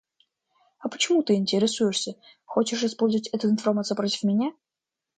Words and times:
А 0.79 0.89
почему 0.89 1.21
ты 1.21 1.35
интересуешься? 1.35 2.15
Хочешь 2.45 2.83
использовать 2.83 3.27
эту 3.27 3.51
информацию 3.51 3.95
против 3.97 4.23
меня? 4.23 4.51